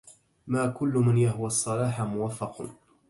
[0.47, 2.69] ما كل من يهوى الصلاح موفق